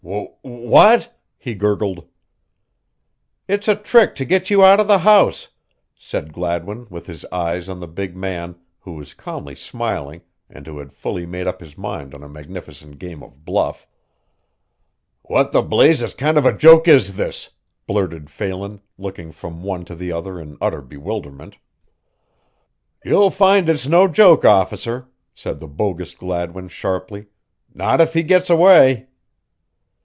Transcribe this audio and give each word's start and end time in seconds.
"W 0.03 0.29
w 0.43 0.67
what?" 0.69 1.15
he 1.37 1.53
gurgled. 1.53 2.05
"It's 3.47 3.67
a 3.67 3.75
trick 3.75 4.15
to 4.15 4.25
get 4.25 4.49
you 4.49 4.65
out 4.65 4.79
of 4.79 4.87
the 4.87 4.97
house," 4.99 5.49
said 5.95 6.33
Gladwin 6.33 6.87
with 6.89 7.05
his 7.05 7.23
eyes 7.25 7.69
on 7.69 7.79
the 7.79 7.87
big 7.87 8.15
man, 8.17 8.55
who 8.79 8.93
was 8.93 9.13
calmly 9.13 9.53
smiling 9.53 10.21
and 10.49 10.65
who 10.65 10.79
had 10.79 10.91
fully 10.91 11.25
made 11.27 11.45
up 11.47 11.59
his 11.59 11.77
mind 11.77 12.13
on 12.15 12.23
a 12.23 12.27
magnificent 12.29 12.97
game 12.97 13.21
of 13.21 13.45
bluff. 13.45 13.85
"What 15.21 15.51
the 15.51 15.61
blazes 15.61 16.13
kind 16.15 16.35
of 16.37 16.45
a 16.47 16.57
joke 16.57 16.87
is 16.87 17.15
this?" 17.15 17.51
blurted 17.85 18.27
Phelan, 18.29 18.81
looking 18.97 19.31
from 19.31 19.61
one 19.63 19.85
to 19.85 19.93
the 19.95 20.11
other 20.11 20.41
in 20.41 20.57
utter 20.59 20.81
bewilderment. 20.81 21.57
"You'll 23.05 23.29
find 23.31 23.69
it's 23.69 23.85
no 23.87 24.07
joke, 24.07 24.43
officer," 24.45 25.07
said 25.35 25.59
the 25.59 25.67
bogus 25.67 26.15
Gladwin 26.15 26.69
sharply 26.69 27.27
"not 27.73 28.01
if 28.01 28.13
he 28.15 28.23
gets 28.23 28.49
away." 28.49 29.07